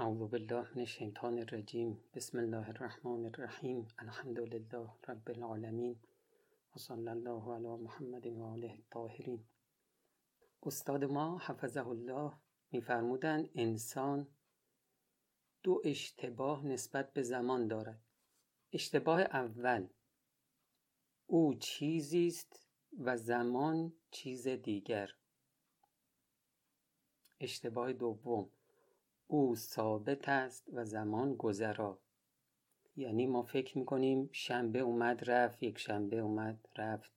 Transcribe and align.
اعوذ 0.00 0.30
بالله 0.30 0.66
من 0.74 0.80
الشیطان 0.80 1.38
الرجیم 1.38 1.90
بسم 2.14 2.38
الله 2.38 2.68
الرحمن 2.68 3.24
الرحیم 3.24 3.88
الحمد 3.98 4.38
لله 4.40 4.88
رب 5.08 5.30
العالمین 5.30 5.96
و 6.74 6.92
الله 6.92 7.54
علی 7.54 7.82
محمد 7.84 8.26
و 8.26 8.42
آله 8.42 8.70
الطاهرین 8.70 9.44
استاد 10.62 11.04
ما 11.04 11.38
حفظه 11.38 11.88
الله 11.88 12.32
میفرمودند 12.72 13.50
انسان 13.54 14.28
دو 15.62 15.82
اشتباه 15.84 16.66
نسبت 16.66 17.12
به 17.12 17.22
زمان 17.22 17.68
دارد. 17.68 18.00
اشتباه 18.72 19.20
اول 19.20 19.88
او 21.26 21.54
چیزی 21.54 22.26
است 22.26 22.66
و 22.98 23.16
زمان 23.16 23.92
چیز 24.10 24.48
دیگر. 24.48 25.10
اشتباه 27.40 27.92
دوم 27.92 28.50
او 29.30 29.56
ثابت 29.56 30.28
است 30.28 30.64
و 30.72 30.84
زمان 30.84 31.34
گذرا. 31.34 31.98
یعنی 32.96 33.26
ما 33.26 33.42
فکر 33.42 33.78
می‌کنیم 33.78 34.28
شنبه 34.32 34.78
اومد 34.78 35.30
رفت 35.30 35.62
یک 35.62 35.78
شنبه 35.78 36.18
اومد 36.18 36.68
رفت 36.76 37.12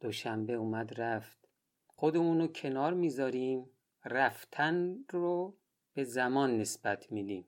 دوشنبه 0.00 0.52
اومد 0.52 1.00
رفت. 1.00 1.48
خودمون 1.86 2.40
رو 2.40 2.46
کنار 2.46 2.94
می‌ذاریم 2.94 3.70
رفتن 4.04 5.04
رو 5.10 5.56
به 5.94 6.04
زمان 6.04 6.58
نسبت 6.58 7.12
میدیم. 7.12 7.44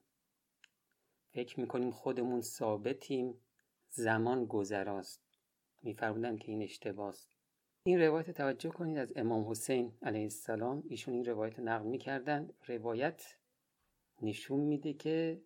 فکر 1.32 1.60
می‌کنیم 1.60 1.90
خودمون 1.90 2.40
ثابتیم 2.40 3.34
زمان 3.88 4.44
گذراست. 4.44 5.20
میفرمودن 5.82 6.36
که 6.36 6.52
این 6.52 6.62
اشتباست. 6.62 7.36
این 7.82 8.00
روایت 8.00 8.30
توجه 8.30 8.70
کنید 8.70 8.98
از 8.98 9.12
امام 9.16 9.50
حسین 9.50 9.92
علیه 10.02 10.22
السلام. 10.22 10.82
ایشون 10.88 11.14
این 11.14 11.24
روایت 11.24 11.60
نقل 11.60 11.86
می‌کردن. 11.86 12.50
روایت 12.66 13.34
نشون 14.22 14.60
میده 14.60 14.92
که 14.92 15.42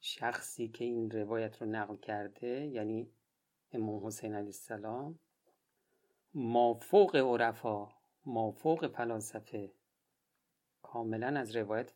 شخصی 0.00 0.68
که 0.68 0.84
این 0.84 1.10
روایت 1.10 1.62
رو 1.62 1.68
نقل 1.68 1.96
کرده 1.96 2.66
یعنی 2.66 3.10
امام 3.72 4.06
حسین 4.06 4.34
علیه 4.34 4.46
السلام 4.46 5.18
مافوق 6.34 7.16
عرفا 7.16 7.88
مافوق 8.26 8.86
فلاسفه 8.86 9.72
کاملا 10.82 11.40
از 11.40 11.56
روایت 11.56 11.92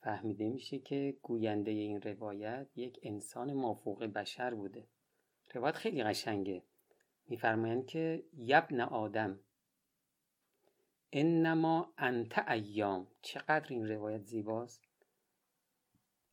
فهمیده 0.00 0.48
میشه 0.48 0.78
که 0.78 1.18
گوینده 1.22 1.70
این 1.70 2.02
روایت 2.02 2.66
یک 2.76 3.00
انسان 3.02 3.52
مافوق 3.52 4.04
بشر 4.04 4.54
بوده. 4.54 4.88
روایت 5.54 5.74
خیلی 5.74 6.02
قشنگه. 6.02 6.62
میفرمایند 7.28 7.86
که 7.86 8.24
یبن 8.36 8.80
آدم 8.80 9.40
انما 11.12 11.92
انت 11.98 12.38
ایام. 12.38 13.06
چقدر 13.22 13.66
این 13.68 13.88
روایت 13.88 14.22
زیباست. 14.22 14.82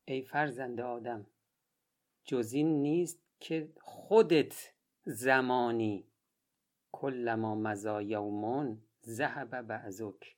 ای 0.04 0.22
فرزند 0.22 0.80
آدم 0.80 1.26
جز 2.24 2.52
این 2.52 2.82
نیست 2.82 3.18
که 3.40 3.72
خودت 3.80 4.72
زمانی 5.04 6.06
کلما 6.92 7.54
مزا 7.54 8.02
یومون 8.02 8.82
ذهب 9.06 9.62
بعضک. 9.62 10.36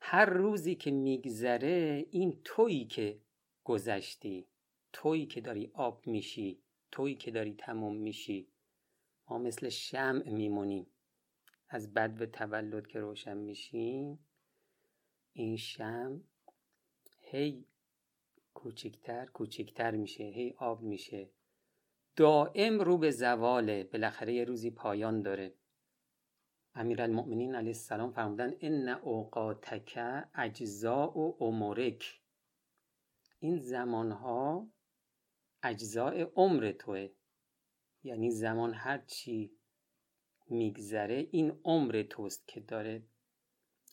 هر 0.00 0.24
روزی 0.24 0.74
که 0.74 0.90
میگذره 0.90 2.06
این 2.10 2.40
تویی 2.44 2.84
که 2.84 3.20
گذشتی 3.64 4.46
تویی 4.92 5.26
که 5.26 5.40
داری 5.40 5.70
آب 5.74 6.06
میشی 6.06 6.62
تویی 6.90 7.14
که 7.14 7.30
داری 7.30 7.54
تموم 7.54 7.96
میشی. 7.96 8.48
ما 9.28 9.38
مثل 9.38 9.68
شمع 9.68 10.28
میمونیم. 10.28 10.86
از 11.74 11.94
بد 11.94 12.22
و 12.22 12.26
تولد 12.26 12.86
که 12.86 13.00
روشن 13.00 13.36
میشیم 13.36 14.26
این 15.32 15.56
شم 15.56 16.24
هی 17.20 17.66
کوچکتر 18.54 19.26
کوچکتر 19.26 19.90
میشه 19.90 20.24
هی 20.24 20.54
آب 20.58 20.82
میشه. 20.82 21.30
دائم 22.16 22.80
رو 22.80 22.98
به 22.98 23.10
زواله 23.10 23.84
بالاخره 23.84 24.34
یه 24.34 24.44
روزی 24.44 24.70
پایان 24.70 25.22
داره. 25.22 25.54
امیرالمؤمنین 26.74 27.54
علیه 27.54 27.68
السلام 27.68 28.12
فرمودن 28.12 28.52
ان 28.60 28.88
اوقاتک 28.88 29.98
اجزاء 30.34 31.18
و 31.18 31.36
عمرک. 31.40 32.22
این 33.38 33.58
زمانها 33.58 34.70
اجزاء 35.62 36.24
عمر 36.34 36.72
توه. 36.72 37.08
یعنی 38.02 38.30
زمان 38.30 38.74
هر 38.74 38.98
چی 38.98 39.61
میگذره 40.52 41.28
این 41.30 41.60
عمر 41.64 42.02
توست 42.02 42.48
که 42.48 42.60
داره 42.60 43.02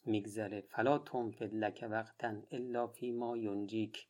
میگذره. 0.05 0.61
فلا 0.61 0.97
تنفد 0.97 1.53
لک 1.53 1.87
وقتا 1.91 2.35
الا 2.51 2.87
فی 2.87 3.11
ما 3.11 3.37
ینجیک. 3.37 4.07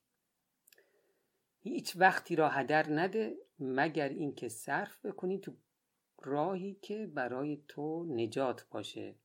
هیچ 1.59 1.93
وقتی 1.95 2.35
را 2.35 2.49
هدر 2.49 2.89
نده 2.89 3.37
مگر 3.59 4.09
اینکه 4.09 4.49
صرف 4.49 5.05
بکنی 5.05 5.39
تو 5.39 5.53
راهی 6.17 6.77
که 6.81 7.07
برای 7.07 7.63
تو 7.67 8.03
نجات 8.03 8.65
باشه. 8.71 9.15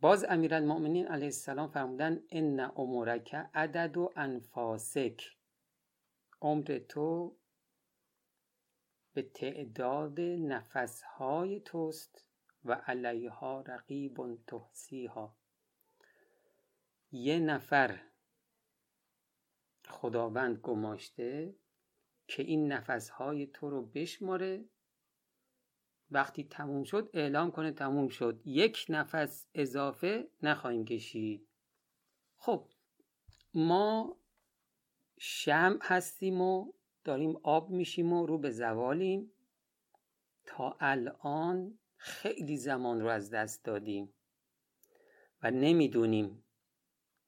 باز 0.00 0.24
امیرالمؤمنین 0.28 1.06
علیه 1.06 1.26
السلام 1.26 1.70
فرمودن 1.70 2.22
ان 2.30 2.60
عمرک 2.60 3.34
عدد 3.54 3.96
و 3.96 4.10
انفاسک. 4.16 5.22
عمر 6.40 6.80
تو 6.88 7.36
به 9.14 9.22
تعداد 9.22 10.20
نفسهای 10.20 11.60
توست 11.60 12.24
و 12.64 12.72
علیها 12.72 13.60
رقیب 13.60 14.44
تحصیها 14.46 15.36
یه 17.12 17.38
نفر 17.38 18.00
خداوند 19.88 20.56
گماشته 20.58 21.54
که 22.26 22.42
این 22.42 22.72
نفسهای 22.72 23.46
تو 23.46 23.70
رو 23.70 23.82
بشماره. 23.82 24.64
وقتی 26.10 26.44
تموم 26.44 26.84
شد 26.84 27.10
اعلام 27.14 27.50
کنه 27.50 27.72
تموم 27.72 28.08
شد. 28.08 28.40
یک 28.44 28.86
نفس 28.88 29.46
اضافه 29.54 30.28
نخواهیم 30.42 30.84
کشید. 30.84 31.48
خب 32.36 32.68
ما 33.54 34.16
شم 35.18 35.78
هستیم 35.82 36.40
و 36.40 36.72
داریم 37.08 37.36
آب 37.42 37.70
میشیم 37.70 38.12
و 38.12 38.26
رو 38.26 38.38
به 38.38 38.50
زوالیم. 38.50 39.32
تا 40.44 40.76
الان 40.80 41.78
خیلی 41.96 42.56
زمان 42.56 43.00
رو 43.00 43.08
از 43.08 43.30
دست 43.30 43.64
دادیم 43.64 44.14
و 45.42 45.50
نمی‌دونیم 45.50 46.44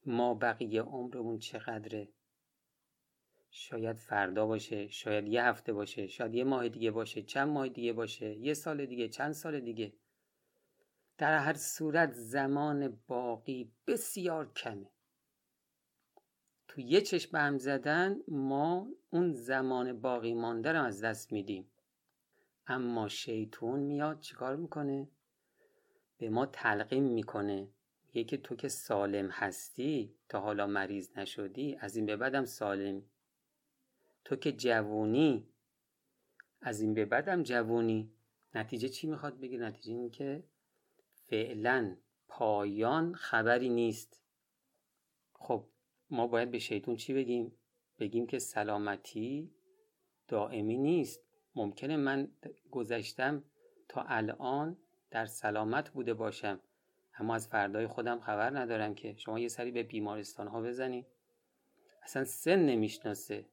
ما 0.06 0.34
بقیه 0.34 0.82
عمرمون 0.82 1.38
چقدره. 1.38 2.08
شاید 3.50 3.96
فردا 3.96 4.46
باشه 4.46 4.88
شاید 4.88 5.28
یه 5.28 5.44
هفته 5.44 5.72
باشه 5.72 6.06
شاید 6.06 6.34
یه 6.34 6.44
ماه 6.44 6.68
دیگه 6.68 6.90
باشه 6.90 7.22
چند 7.22 7.48
ماه 7.48 7.68
دیگه 7.68 7.92
باشه 7.92 8.34
یه 8.36 8.54
سال 8.54 8.86
دیگه 8.86 9.08
چند 9.08 9.32
سال 9.32 9.60
دیگه. 9.60 9.92
در 11.18 11.38
هر 11.38 11.54
صورت 11.54 12.12
زمان 12.12 13.02
باقی 13.06 13.72
بسیار 13.86 14.52
کمه. 14.52 14.90
تو 16.70 16.80
یه 16.80 17.00
چشم 17.00 17.36
هم 17.36 17.58
زدن 17.58 18.20
ما 18.28 18.88
اون 19.10 19.32
زمان 19.32 20.00
باقی 20.00 20.34
مانده 20.34 20.72
رو 20.72 20.82
از 20.82 21.04
دست 21.04 21.32
میدیم. 21.32 21.70
اما 22.66 23.08
شیطون 23.08 23.80
میاد 23.80 24.20
چیکار 24.20 24.56
می‌کنه؟ 24.56 25.08
به 26.18 26.28
ما 26.30 26.46
تلقیم 26.46 27.04
می‌کنه. 27.04 27.68
میگه 28.14 28.36
تو 28.36 28.56
که 28.56 28.68
سالم 28.68 29.28
هستی 29.30 30.14
تا 30.28 30.40
حالا 30.40 30.66
مریض 30.66 31.18
نشدی 31.18 31.76
از 31.80 31.96
این 31.96 32.06
به 32.06 32.16
بعدم 32.16 32.44
سالم. 32.44 33.02
تو 34.24 34.36
که 34.36 34.52
جوونی 34.52 35.48
از 36.60 36.80
این 36.80 36.94
به 36.94 37.04
بعدم 37.04 37.42
جوونی. 37.42 38.12
نتیجه 38.54 38.88
چی 38.88 39.06
می‌خواد 39.06 39.40
بگه؟ 39.40 39.58
نتیجه 39.58 39.92
این 39.92 40.10
که 40.10 40.44
فعلا 41.26 41.96
پایان 42.28 43.14
خبری 43.14 43.68
نیست. 43.68 44.20
خب 45.32 45.64
ما 46.10 46.26
باید 46.26 46.50
به 46.50 46.58
شیطون 46.58 46.96
چی 46.96 47.14
بگیم؟ 47.14 47.52
بگیم 47.98 48.26
که 48.26 48.38
سلامتی 48.38 49.50
دائمی 50.28 50.76
نیست. 50.76 51.20
ممکنه 51.54 51.96
من 51.96 52.28
گذشتم 52.70 53.44
تا 53.88 54.02
الان 54.02 54.76
در 55.10 55.26
سلامت 55.26 55.90
بوده 55.90 56.14
باشم 56.14 56.60
اما 57.18 57.34
از 57.34 57.48
فردای 57.48 57.86
خودم 57.86 58.20
خبر 58.20 58.58
ندارم 58.58 58.94
که 58.94 59.14
شما 59.14 59.38
یه 59.38 59.48
سری 59.48 59.70
به 59.70 59.82
بیمارستان 59.82 60.48
ها 60.48 60.62
بزنید 60.62 61.06
اصلا 62.02 62.24
سن 62.24 62.58
نمی‌شناسه. 62.58 63.46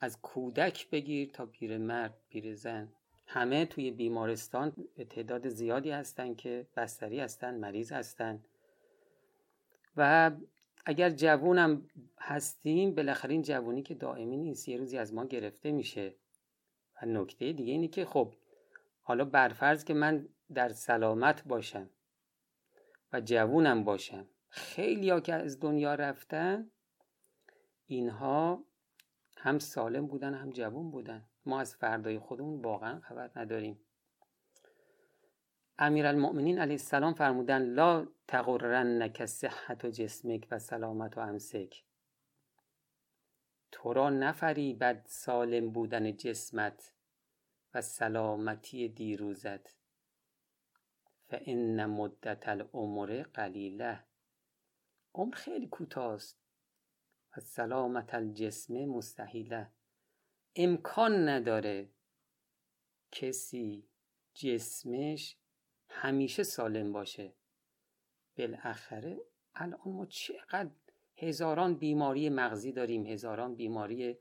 از 0.00 0.20
کودک 0.20 0.90
بگیر 0.90 1.30
تا 1.30 1.46
پیرمرد 1.46 2.14
پیرزن 2.28 2.92
همه 3.26 3.66
توی 3.66 3.90
بیمارستان 3.90 4.72
به 4.96 5.04
تعداد 5.04 5.48
زیادی 5.48 5.90
هستن 5.90 6.34
که 6.34 6.66
بستری 6.76 7.20
هستن 7.20 7.54
مریض 7.58 7.92
هستن. 7.92 8.44
و 9.96 10.30
اگر 10.84 11.10
جوونم 11.10 11.90
هستیم 12.18 12.94
بالاخره 12.94 13.32
این 13.32 13.42
جوونی 13.42 13.82
که 13.82 13.94
دائمی 13.94 14.36
نیست 14.36 14.68
یه 14.68 14.76
روزی 14.76 14.98
از 14.98 15.14
ما 15.14 15.24
گرفته 15.26 15.72
میشه. 15.72 16.14
و 17.02 17.06
نکته 17.06 17.52
دیگه 17.52 17.72
اینه 17.72 17.88
که 17.88 18.04
خب 18.04 18.34
حالا 19.00 19.24
برفرض 19.24 19.84
که 19.84 19.94
من 19.94 20.28
در 20.54 20.68
سلامت 20.68 21.44
باشم 21.44 21.90
و 23.12 23.20
جوونم 23.20 23.84
باشم 23.84 24.26
خیلی 24.48 25.10
ها 25.10 25.20
که 25.20 25.34
از 25.34 25.60
دنیا 25.60 25.94
رفتن 25.94 26.70
اینها 27.86 28.64
هم 29.36 29.58
سالم 29.58 30.06
بودن 30.06 30.34
هم 30.34 30.50
جوون 30.50 30.90
بودن. 30.90 31.24
ما 31.46 31.60
از 31.60 31.76
فردای 31.76 32.18
خودمون 32.18 32.62
واقعا 32.62 33.00
خبر 33.00 33.30
نداریم. 33.36 33.80
المؤمنین 35.78 36.58
علیه 36.58 36.74
السلام 36.74 37.14
فرمودن 37.14 37.62
لا 37.62 38.06
تغرنک 38.28 39.26
صحت 39.26 39.84
و 39.84 39.90
جسمک 39.90 40.46
و 40.50 40.58
سلامت 40.58 41.18
و 41.18 41.20
امسک. 41.20 41.84
تو 43.72 43.92
را 43.92 44.10
نفریبد 44.10 45.06
سالم 45.06 45.70
بودن 45.70 46.16
جسمت 46.16 46.92
و 47.74 47.82
سلامتی 47.82 48.88
دیروزت. 48.88 49.76
فان 51.28 51.86
مدت 51.86 52.48
العمر 52.48 53.22
قلیله. 53.34 54.04
عمر 55.14 55.34
خیلی 55.34 55.66
کوتاست. 55.66 56.38
و 57.36 57.40
سلامت 57.40 58.14
الجسم 58.14 58.74
مستحیله. 58.74 59.70
امکان 60.56 61.28
نداره 61.28 61.88
کسی 63.12 63.88
جسمش 64.34 65.36
همیشه 65.94 66.42
سالم 66.42 66.92
باشه. 66.92 67.32
بالاخره 68.38 69.20
الان 69.54 69.80
ما 69.86 70.06
چقدر 70.06 70.70
هزاران 71.16 71.74
بیماری 71.74 72.28
مغزی 72.28 72.72
داریم 72.72 73.06
هزاران 73.06 73.54
بیماری 73.54 74.16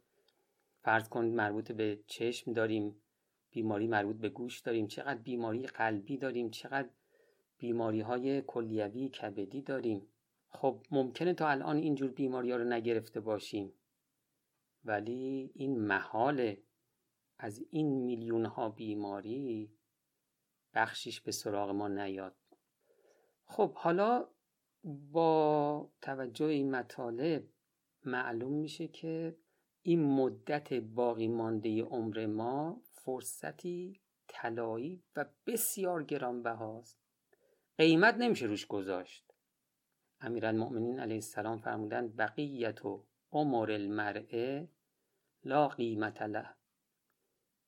فرض 0.84 1.10
کن 1.10 1.26
مربوط 1.26 1.72
به 1.72 2.00
چشم 2.08 2.54
داریم 2.54 2.96
بیماری 3.52 3.88
مربوط 3.88 4.16
به 4.16 4.30
گوش 4.30 4.60
داریم 4.60 4.88
چقدر 4.88 5.20
بیماری 5.20 5.68
قلبی 5.68 6.18
داریم 6.18 6.50
چقدر 6.50 6.90
بیماری 7.58 8.02
های 8.02 8.42
کلیوی 8.42 9.10
کبدی 9.10 9.62
داریم. 9.62 10.08
خب 10.50 10.84
ممکنه 10.92 11.34
تا 11.34 11.48
الان 11.48 11.78
اینجور 11.78 12.12
بیماری 12.12 12.52
ها 12.52 12.58
رو 12.58 12.64
نگرفته 12.64 13.20
باشیم. 13.20 13.74
ولی 14.86 15.52
این 15.54 15.80
محاله. 15.80 16.64
از 17.38 17.66
این 17.70 18.04
میلیون 18.04 18.46
ها 18.46 18.70
بیماری 18.70 19.72
بخشیش 20.74 21.22
به 21.22 21.32
سراغ 21.32 21.70
ما 21.70 21.88
نیاد. 21.88 22.36
خب 23.46 23.74
حالا 23.74 24.28
با 24.84 25.90
توجه 26.02 26.46
این 26.46 26.72
مطالب 26.72 27.44
معلوم 28.06 28.54
میشه 28.54 28.88
که 28.88 29.38
این 29.82 30.04
مدت 30.04 30.74
باقی 30.74 31.28
مانده 31.28 31.84
عمر 31.84 32.26
ما 32.26 32.82
فرصتی 32.92 34.02
طلایی 34.28 35.04
و 35.16 35.26
بسیار 35.48 36.04
گرانبهاست. 36.04 37.00
قیمت 37.78 38.16
نمیشه 38.16 38.46
روش 38.46 38.68
گذاشت. 38.68 39.34
امیرالمؤمنین 40.22 41.00
علیه 41.00 41.16
السلام 41.16 41.60
فرمودن 41.60 42.08
بقیت 42.08 42.86
و 42.86 43.06
عمر 43.32 43.72
المرء 43.72 44.66
لا 45.44 45.68
قیمت 45.68 46.22
له. 46.22 46.56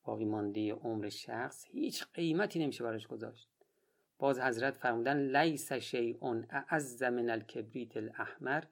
باقی 0.06 0.24
مانده 0.24 0.74
عمر 0.74 1.08
شخص 1.08 1.64
هیچ 1.68 2.04
قیمتی 2.14 2.58
نمیشه 2.58 2.84
براش 2.84 3.06
گذاشت. 3.06 3.48
باز 4.18 4.40
حضرت 4.40 4.76
فرمودن 4.76 5.36
لیس 5.36 5.72
شیء 5.72 6.44
اعز 6.50 7.02
من 7.02 7.30
الکبریت 7.30 7.96
الاحمر 7.96 8.64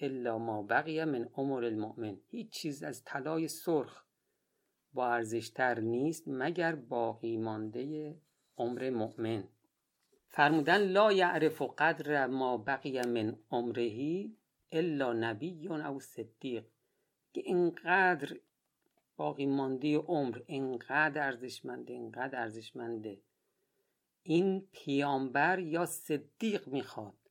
الا 0.00 0.38
ما 0.38 0.62
بقی 0.62 1.04
من 1.04 1.28
عمر 1.34 1.64
المؤمن. 1.64 2.16
هیچ 2.28 2.50
چیز 2.50 2.82
از 2.82 3.04
طلای 3.04 3.48
سرخ 3.48 4.04
با 4.92 5.08
ارزشتر 5.08 5.80
نیست 5.80 6.24
مگر 6.26 6.74
باقی 6.74 7.36
مانده 7.36 8.16
عمر 8.56 8.90
مؤمن. 8.90 9.44
فرمودن 10.28 10.78
لا 10.78 11.12
یعرف 11.12 11.62
قدر 11.62 12.26
ما 12.26 12.56
بقی 12.56 13.02
من 13.02 13.36
عمرهی 13.50 14.36
الا 14.72 15.12
نبی 15.12 15.68
او 15.68 16.00
صدیق. 16.00 16.64
که 17.32 17.40
اینقدر 17.44 18.36
باقی 19.16 19.46
مانده 19.46 19.98
عمر 19.98 20.42
اینقدر 20.46 21.26
ارزشمنده 21.26 21.92
اینقدر 21.92 22.40
ارزشمنده. 22.40 23.22
این 24.22 24.68
پیامبر 24.72 25.58
یا 25.58 25.86
صدیق 25.86 26.68
می‌خواد 26.68 27.30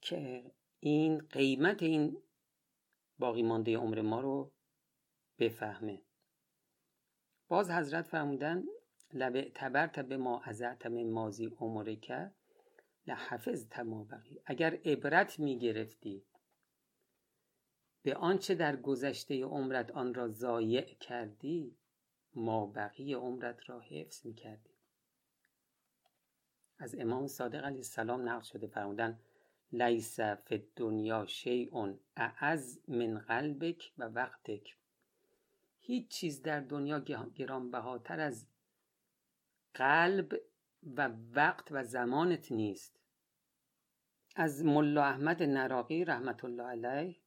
که 0.00 0.50
این 0.80 1.18
قیمت 1.18 1.82
این 1.82 2.22
باقی 3.18 3.42
مانده 3.42 3.76
عمر 3.76 4.00
ما 4.00 4.20
رو 4.20 4.52
بفهمه. 5.38 6.02
باز 7.48 7.70
حضرت 7.70 8.06
فرمودن 8.06 8.64
لب 9.12 9.36
اعتبرت 9.36 10.00
به 10.00 10.16
ما 10.16 10.40
ازعت 10.40 10.86
مازی 10.86 11.46
عمرک 11.46 12.32
لحفظ 13.06 13.66
ما 13.78 14.04
بقی. 14.04 14.40
اگر 14.46 14.74
عبرت 14.84 15.38
می‌گرفتی 15.38 16.24
به 18.02 18.14
آنچه 18.14 18.54
در 18.54 18.76
گذشته 18.76 19.44
عمرت 19.44 19.90
آن 19.90 20.14
را 20.14 20.28
ضایع 20.28 20.94
کردی 20.94 21.76
ما 22.34 22.66
بقی 22.66 23.14
عمرت 23.14 23.70
را 23.70 23.80
حفظ 23.80 24.26
می‌کردی 24.26 24.70
از 26.78 26.94
امام 26.98 27.26
صادق 27.26 27.64
علیه 27.64 27.76
السلام 27.76 28.28
نقل 28.28 28.42
شده 28.42 28.66
فرمودن 28.66 29.18
لیس 29.72 30.20
فی 30.20 30.62
دنیا 30.76 31.26
شیء 31.26 31.94
اعز 32.16 32.80
من 32.88 33.18
قلبک 33.18 33.92
و 33.98 34.04
وقتک. 34.04 34.76
هیچ 35.78 36.08
چیز 36.08 36.42
در 36.42 36.60
دنیا 36.60 37.00
گرانبهاتر 37.34 38.20
از 38.20 38.46
قلب 39.74 40.40
و 40.96 41.10
وقت 41.32 41.68
و 41.70 41.84
زمانت 41.84 42.52
نیست. 42.52 43.00
از 44.36 44.64
ملا 44.64 45.04
احمد 45.04 45.42
نراقی 45.42 46.04
رحمت 46.04 46.44
الله 46.44 46.62
علیه 46.62 47.19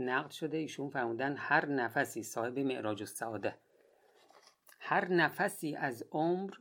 نقد 0.00 0.30
شده 0.30 0.56
ایشون 0.56 0.90
فرمودن 0.90 1.36
هر 1.36 1.66
نفسی 1.66 2.22
صاحب 2.22 2.58
معراج 2.58 3.02
السعاده 3.02 3.54
هر 4.78 5.08
نفسی 5.08 5.76
از 5.76 6.04
عمر 6.12 6.54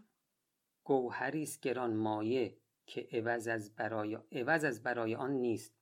گوهری 0.84 1.44
است 1.44 1.62
گران 1.62 1.96
مایه 1.96 2.58
که 2.86 3.08
عوض 3.12 3.48
از 3.48 3.76
برای 3.76 4.18
عوض 4.32 4.64
از 4.64 4.84
برای 4.84 5.16
آن 5.16 5.32
نیست. 5.32 5.74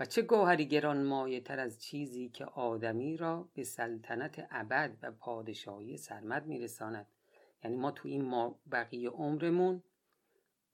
و 0.00 0.04
چه 0.04 0.22
گوهری 0.22 0.66
گران 0.66 1.02
مایه 1.02 1.40
تر 1.40 1.58
از 1.58 1.82
چیزی 1.82 2.28
که 2.28 2.44
آدمی 2.44 3.16
را 3.16 3.48
به 3.54 3.62
سلطنت 3.62 4.46
ابد 4.50 4.96
و 5.02 5.12
پادشاهی 5.12 5.96
سرمد 5.96 6.46
میرساند؟ 6.46 7.06
یعنی 7.64 7.76
ما 7.76 7.90
تو 7.90 8.08
این 8.08 8.24
ما 8.24 8.60
بقیه 8.72 9.10
عمرمون 9.10 9.82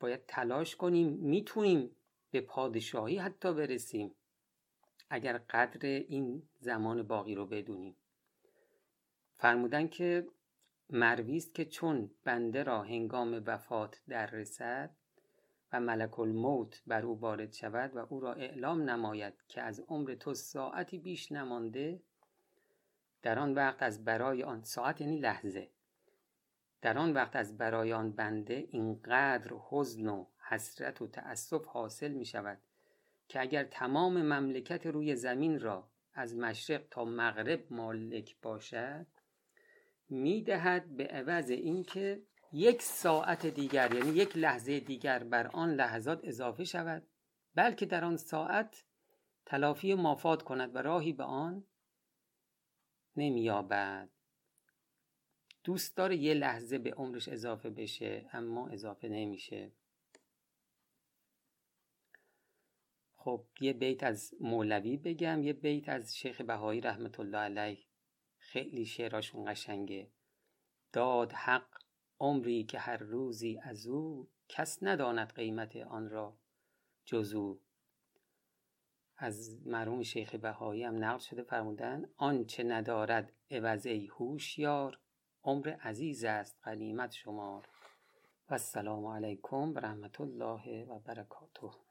باید 0.01 0.27
تلاش 0.27 0.77
کنیم 0.77 1.09
می‌تونیم 1.09 1.97
به 2.31 2.41
پادشاهی 2.41 3.19
حتی 3.19 3.55
برسیم. 3.55 4.15
اگر 5.11 5.39
قدر 5.39 5.89
این 5.89 6.43
زمان 6.61 7.03
باقی 7.03 7.35
رو 7.35 7.47
بدونیم 7.47 7.97
فرمودن 9.37 9.89
که 9.89 10.27
مرویست 10.91 11.55
که 11.55 11.65
چون 11.65 12.11
بنده 12.25 12.63
را 12.63 12.83
هنگام 12.83 13.43
وفات 13.47 14.01
در 14.09 14.27
رسد 14.27 14.91
و 15.73 15.81
ملک 15.81 16.19
الموت 16.19 16.83
بر 16.87 17.07
او 17.07 17.21
وارد 17.21 17.53
شود 17.53 17.97
و 17.97 18.07
او 18.11 18.21
را 18.21 18.33
اعلام 18.33 18.91
نماید 18.91 19.35
که 19.49 19.63
از 19.63 19.81
عمر 19.81 20.15
تو 20.15 20.35
ساعتی 20.35 20.99
بیش 20.99 21.33
نمانده 21.33 22.03
در 23.23 23.39
آن 23.39 23.55
وقت 23.55 23.83
از 23.83 24.05
برای 24.05 24.43
آن 24.43 24.63
ساعت 24.63 25.01
یعنی 25.01 25.19
لحظه. 25.19 25.71
در 26.83 26.99
آن 26.99 27.13
وقت 27.13 27.37
از 27.37 27.59
برای 27.59 27.93
آن 27.93 28.13
بنده 28.13 28.67
اینقدر 28.71 29.53
حزن 29.71 30.07
و 30.07 30.27
حسرت 30.49 31.03
و 31.03 31.07
تأسف 31.07 31.67
حاصل 31.67 32.13
می 32.13 32.25
شود 32.25 32.59
که 33.29 33.41
اگر 33.41 33.65
تمام 33.65 34.23
مملکت 34.23 34.87
روی 34.87 35.17
زمین 35.17 35.61
را 35.61 35.91
از 36.15 36.37
مشرق 36.37 36.85
تا 36.91 37.05
مغرب 37.05 37.73
مالک 37.73 38.37
باشد 38.43 39.07
می‌دهد 40.09 40.97
به 40.97 41.07
عوض 41.07 41.51
اینکه 41.51 42.23
یک 42.53 42.83
ساعت 42.83 43.47
دیگر 43.47 43.95
یعنی 43.95 44.11
یک 44.11 44.37
لحظه 44.37 44.81
دیگر 44.81 45.25
بر 45.25 45.47
آن 45.47 45.75
لحظات 45.75 46.21
اضافه 46.25 46.65
شود 46.65 47.07
بلکه 47.55 47.87
در 47.87 48.05
آن 48.05 48.17
ساعت 48.17 48.85
تلافی 49.47 49.95
مافات 49.95 50.43
کند 50.43 50.77
و 50.77 50.79
راهی 50.79 51.13
به 51.13 51.25
آن 51.25 51.65
نمییابد. 53.17 54.09
دوست 55.65 55.97
داره 55.97 56.17
یه 56.17 56.35
لحظه 56.35 56.79
به 56.79 56.95
عمرش 56.95 57.29
اضافه 57.29 57.71
بشه 57.71 58.29
اما 58.33 58.69
اضافه 58.69 59.09
نمیشه. 59.09 59.73
خب 63.25 63.45
یه 63.61 63.73
بیت 63.73 64.03
از 64.03 64.35
مولوی 64.41 64.97
بگم 64.97 65.43
یه 65.43 65.53
بیت 65.53 65.89
از 65.89 66.17
شیخ 66.17 66.41
بهایی 66.41 66.81
رحمت 66.81 67.21
الله 67.21 67.39
علیه. 67.39 67.85
خیلی 68.39 68.87
شعراشون 68.87 69.53
قشنگه. 69.53 70.11
داد 70.93 71.33
حق 71.33 71.67
عمری 72.21 72.65
که 72.65 72.79
هر 72.79 72.97
روزی 72.97 73.61
از 73.63 73.87
او 73.87 74.29
کس 74.49 74.79
نداند 74.83 75.33
قیمت 75.33 75.77
آن 75.77 76.11
را 76.11 76.37
جزو 77.05 77.61
از 79.17 79.67
مرحوم 79.67 80.03
شیخ 80.03 80.35
بهایی 80.35 80.85
هم 80.85 81.05
نقل 81.05 81.19
شده 81.19 81.43
فرمودن 81.43 82.11
آنچه 82.17 82.63
ندارد 82.63 83.33
عوض 83.51 83.87
هوشیار 83.87 84.99
عمر 85.45 85.69
عزیز 85.69 86.25
است 86.25 86.59
غنیمت 86.65 87.13
شمار. 87.13 87.69
و 88.49 88.53
السلام 88.53 89.07
علیکم 89.07 89.75
و 89.75 89.79
رحمت 89.79 90.21
الله 90.21 90.85
و 90.85 90.99
برکاته. 90.99 91.85